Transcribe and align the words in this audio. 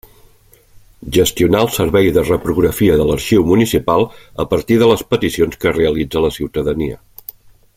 Gestionar 1.17 1.59
el 1.65 1.69
servei 1.75 2.09
de 2.15 2.23
reprografia 2.29 2.95
de 3.01 3.05
l'arxiu 3.09 3.45
municipal 3.51 4.07
a 4.45 4.47
partir 4.55 4.79
de 4.83 4.89
les 4.93 5.05
peticions 5.15 5.61
que 5.65 5.75
realitza 5.77 6.25
la 6.25 6.33
ciutadania. 6.41 6.99